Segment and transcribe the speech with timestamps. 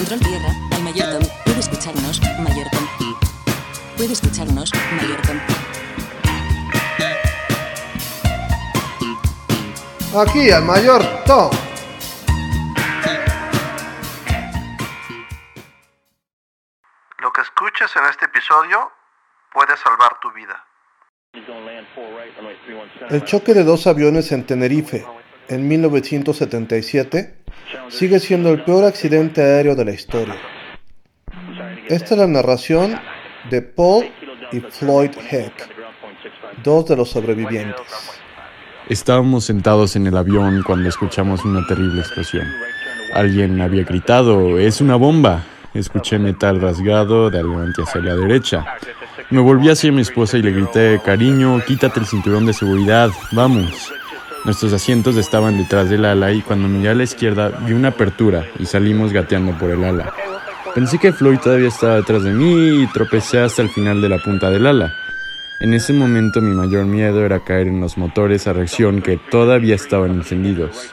[0.00, 1.22] Control tierra, al mayor Tom.
[1.44, 2.88] Puede escucharnos, mayor Tom.
[3.98, 5.38] Puede escucharnos, mayor Tom.
[10.22, 11.50] Aquí, al mayor Tom.
[17.18, 18.90] Lo que escuches en este episodio
[19.52, 20.64] puede salvar tu vida.
[23.10, 25.04] El choque de dos aviones en Tenerife
[25.50, 27.39] en 1977
[27.88, 30.36] sigue siendo el peor accidente aéreo de la historia.
[31.88, 32.98] Esta es la narración
[33.50, 34.06] de Paul
[34.52, 35.68] y Floyd Heck,
[36.62, 38.20] dos de los sobrevivientes.
[38.88, 42.46] Estábamos sentados en el avión cuando escuchamos una terrible explosión.
[43.14, 45.44] Alguien había gritado, es una bomba.
[45.74, 48.64] Escuché metal rasgado de adelante hacia la derecha.
[49.30, 53.92] Me volví hacia mi esposa y le grité, cariño, quítate el cinturón de seguridad, vamos.
[54.44, 58.46] Nuestros asientos estaban detrás del ala y cuando miré a la izquierda vi una apertura
[58.58, 60.14] y salimos gateando por el ala.
[60.74, 64.18] Pensé que Floyd todavía estaba detrás de mí y tropecé hasta el final de la
[64.18, 64.94] punta del ala.
[65.60, 69.74] En ese momento mi mayor miedo era caer en los motores a reacción que todavía
[69.74, 70.90] estaban encendidos.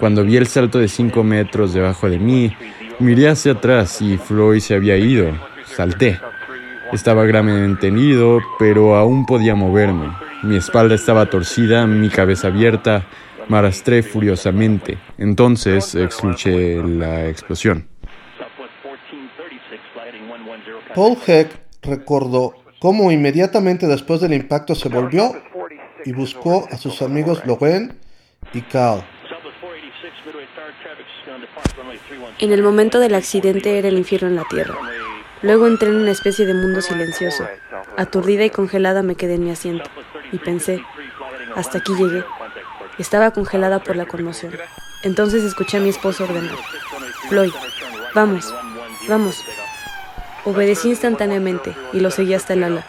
[0.00, 2.56] Cuando vi el salto de 5 metros debajo de mí,
[2.98, 5.30] miré hacia atrás y Floyd se había ido.
[5.64, 6.18] Salté.
[6.92, 10.10] Estaba gravemente herido, pero aún podía moverme.
[10.42, 13.04] Mi espalda estaba torcida, mi cabeza abierta.
[13.48, 14.96] Me arrastré furiosamente.
[15.18, 17.86] Entonces escuché la explosión.
[20.94, 21.50] Paul Heck
[21.82, 25.32] recordó cómo inmediatamente después del impacto se volvió
[26.06, 27.98] y buscó a sus amigos Loren
[28.54, 29.04] y Cal.
[32.38, 34.74] En el momento del accidente era el infierno en la tierra.
[35.42, 37.46] Luego entré en una especie de mundo silencioso.
[37.98, 39.90] Aturdida y congelada me quedé en mi asiento
[40.32, 40.84] y pensé,
[41.56, 42.24] hasta aquí llegué.
[42.98, 44.52] Estaba congelada por la conmoción.
[45.02, 46.56] Entonces escuché a mi esposo ordenar,
[47.28, 47.52] Floyd,
[48.14, 48.52] vamos,
[49.08, 49.42] vamos.
[50.44, 52.84] Obedecí instantáneamente y lo seguí hasta el ala.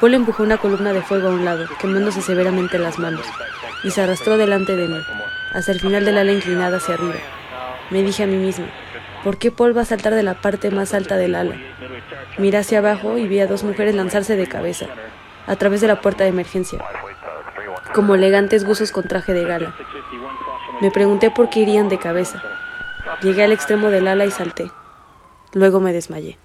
[0.00, 3.24] Paul empujó una columna de fuego a un lado, quemándose severamente las manos,
[3.84, 5.00] y se arrastró delante de mí,
[5.52, 7.14] hasta el final del ala inclinada hacia arriba.
[7.90, 8.66] Me dije a mí misma,
[9.22, 11.56] ¿por qué Paul va a saltar de la parte más alta del ala?
[12.38, 14.86] Miré hacia abajo y vi a dos mujeres lanzarse de cabeza,
[15.46, 16.78] a través de la puerta de emergencia,
[17.94, 19.74] como elegantes buzos con traje de gala.
[20.80, 22.42] Me pregunté por qué irían de cabeza.
[23.22, 24.70] Llegué al extremo del ala y salté.
[25.52, 26.38] Luego me desmayé.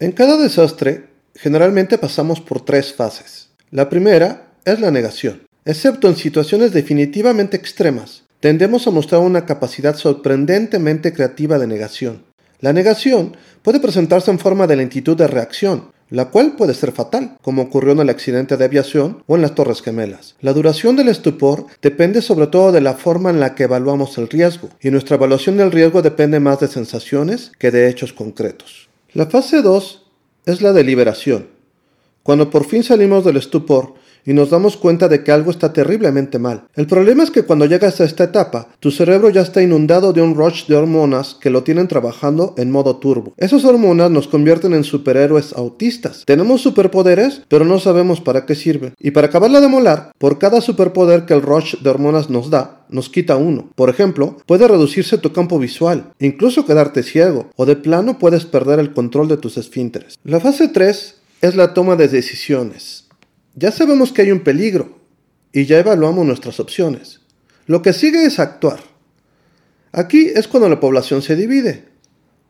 [0.00, 3.50] En cada desastre, generalmente pasamos por tres fases.
[3.70, 5.42] La primera es la negación.
[5.64, 12.24] Excepto en situaciones definitivamente extremas, tendemos a mostrar una capacidad sorprendentemente creativa de negación.
[12.60, 17.36] La negación puede presentarse en forma de lentitud de reacción, la cual puede ser fatal,
[17.42, 20.36] como ocurrió en el accidente de aviación o en las Torres Gemelas.
[20.40, 24.28] La duración del estupor depende sobre todo de la forma en la que evaluamos el
[24.28, 28.88] riesgo, y nuestra evaluación del riesgo depende más de sensaciones que de hechos concretos.
[29.12, 30.02] La fase 2
[30.46, 31.48] es la deliberación.
[32.22, 33.93] Cuando por fin salimos del estupor,
[34.24, 36.64] y nos damos cuenta de que algo está terriblemente mal.
[36.74, 40.22] El problema es que cuando llegas a esta etapa, tu cerebro ya está inundado de
[40.22, 43.34] un rush de hormonas que lo tienen trabajando en modo turbo.
[43.36, 46.24] Esas hormonas nos convierten en superhéroes autistas.
[46.24, 48.94] Tenemos superpoderes, pero no sabemos para qué sirven.
[48.98, 52.84] Y para acabarla de molar, por cada superpoder que el rush de hormonas nos da,
[52.88, 53.70] nos quita uno.
[53.74, 58.78] Por ejemplo, puede reducirse tu campo visual, incluso quedarte ciego, o de plano puedes perder
[58.78, 60.18] el control de tus esfínteres.
[60.24, 63.03] La fase 3 es la toma de decisiones.
[63.56, 64.98] Ya sabemos que hay un peligro
[65.52, 67.20] y ya evaluamos nuestras opciones.
[67.66, 68.80] Lo que sigue es actuar.
[69.92, 71.84] Aquí es cuando la población se divide.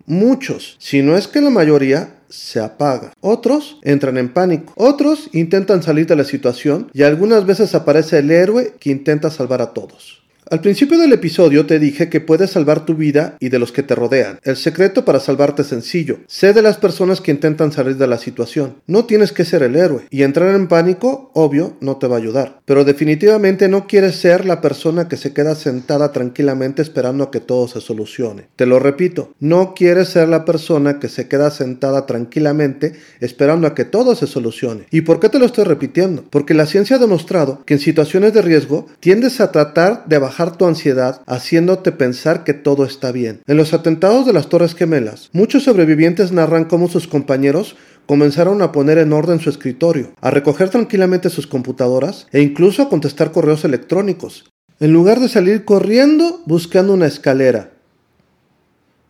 [0.06, 3.12] Muchos, si no es que la mayoría, se apaga.
[3.20, 4.72] Otros entran en pánico.
[4.76, 9.62] Otros intentan salir de la situación y algunas veces aparece el héroe que intenta salvar
[9.62, 10.23] a todos.
[10.50, 13.82] Al principio del episodio te dije que puedes salvar tu vida y de los que
[13.82, 14.38] te rodean.
[14.42, 16.18] El secreto para salvarte es sencillo.
[16.26, 18.76] Sé de las personas que intentan salir de la situación.
[18.86, 20.02] No tienes que ser el héroe.
[20.10, 22.60] Y entrar en pánico, obvio, no te va a ayudar.
[22.66, 27.40] Pero definitivamente no quieres ser la persona que se queda sentada tranquilamente esperando a que
[27.40, 28.48] todo se solucione.
[28.56, 33.74] Te lo repito, no quieres ser la persona que se queda sentada tranquilamente esperando a
[33.74, 34.84] que todo se solucione.
[34.90, 36.22] ¿Y por qué te lo estoy repitiendo?
[36.28, 40.34] Porque la ciencia ha demostrado que en situaciones de riesgo tiendes a tratar de bajar
[40.52, 43.40] tu ansiedad haciéndote pensar que todo está bien.
[43.46, 47.76] En los atentados de las Torres Gemelas, muchos sobrevivientes narran cómo sus compañeros
[48.06, 52.88] comenzaron a poner en orden su escritorio, a recoger tranquilamente sus computadoras e incluso a
[52.88, 54.44] contestar correos electrónicos,
[54.80, 57.72] en lugar de salir corriendo buscando una escalera.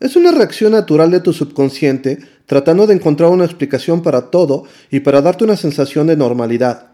[0.00, 5.00] Es una reacción natural de tu subconsciente tratando de encontrar una explicación para todo y
[5.00, 6.88] para darte una sensación de normalidad.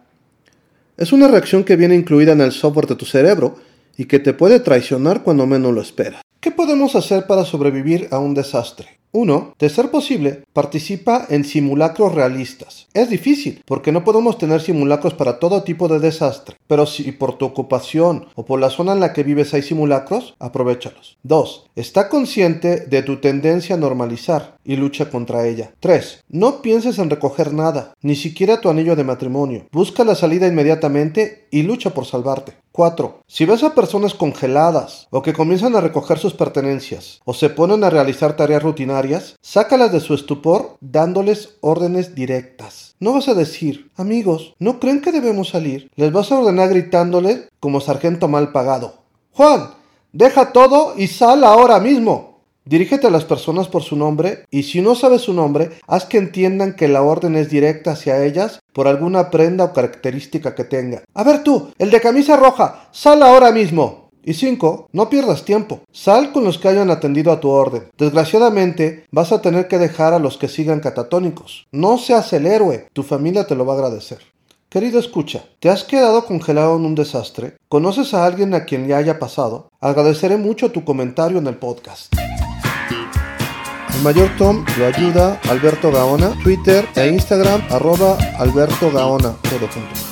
[0.96, 3.56] Es una reacción que viene incluida en el software de tu cerebro
[4.00, 6.22] y que te puede traicionar cuando menos lo esperas.
[6.40, 8.98] ¿Qué podemos hacer para sobrevivir a un desastre?
[9.12, 9.56] 1.
[9.58, 12.86] De ser posible, participa en simulacros realistas.
[12.94, 17.36] Es difícil, porque no podemos tener simulacros para todo tipo de desastre, pero si por
[17.36, 21.18] tu ocupación o por la zona en la que vives hay simulacros, aprovechalos.
[21.24, 21.70] 2.
[21.76, 25.72] Está consciente de tu tendencia a normalizar y lucha contra ella.
[25.80, 26.24] 3.
[26.28, 29.66] No pienses en recoger nada, ni siquiera tu anillo de matrimonio.
[29.72, 32.54] Busca la salida inmediatamente y lucha por salvarte.
[32.72, 33.22] 4.
[33.26, 37.84] Si ves a personas congeladas o que comienzan a recoger sus pertenencias o se ponen
[37.84, 42.94] a realizar tareas rutinarias, sácalas de su estupor dándoles órdenes directas.
[43.00, 45.90] No vas a decir, amigos, ¿no creen que debemos salir?
[45.96, 48.94] Les vas a ordenar gritándole como sargento mal pagado.
[49.32, 49.70] Juan,
[50.12, 52.29] deja todo y sal ahora mismo.
[52.64, 56.18] Dirígete a las personas por su nombre y si no sabes su nombre, haz que
[56.18, 61.02] entiendan que la orden es directa hacia ellas por alguna prenda o característica que tenga.
[61.14, 64.10] A ver tú, el de camisa roja, sal ahora mismo.
[64.22, 64.90] Y 5.
[64.92, 65.80] No pierdas tiempo.
[65.92, 67.84] Sal con los que hayan atendido a tu orden.
[67.96, 71.66] Desgraciadamente, vas a tener que dejar a los que sigan catatónicos.
[71.72, 72.86] No seas el héroe.
[72.92, 74.18] Tu familia te lo va a agradecer.
[74.68, 77.56] Querido escucha, ¿te has quedado congelado en un desastre?
[77.68, 79.68] ¿Conoces a alguien a quien le haya pasado?
[79.80, 82.14] Agradeceré mucho tu comentario en el podcast.
[83.94, 90.09] El mayor Tom lo ayuda Alberto Gaona, Twitter e Instagram arroba Alberto Gaona, todo junto.